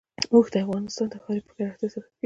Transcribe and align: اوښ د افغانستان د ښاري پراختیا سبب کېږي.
اوښ 0.33 0.47
د 0.53 0.55
افغانستان 0.65 1.07
د 1.09 1.15
ښاري 1.23 1.41
پراختیا 1.47 1.87
سبب 1.93 2.03
کېږي. 2.09 2.17